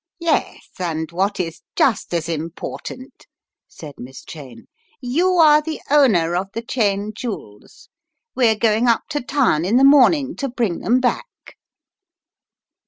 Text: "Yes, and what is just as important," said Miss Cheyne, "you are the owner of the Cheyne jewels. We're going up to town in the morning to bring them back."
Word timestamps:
"Yes, 0.19 0.65
and 0.79 1.11
what 1.11 1.39
is 1.39 1.61
just 1.75 2.11
as 2.11 2.27
important," 2.27 3.27
said 3.67 3.93
Miss 3.99 4.23
Cheyne, 4.25 4.65
"you 4.99 5.33
are 5.35 5.61
the 5.61 5.79
owner 5.91 6.35
of 6.35 6.47
the 6.53 6.63
Cheyne 6.67 7.13
jewels. 7.15 7.87
We're 8.33 8.55
going 8.55 8.87
up 8.87 9.03
to 9.09 9.21
town 9.21 9.63
in 9.63 9.77
the 9.77 9.83
morning 9.83 10.35
to 10.37 10.49
bring 10.49 10.79
them 10.79 11.01
back." 11.01 11.27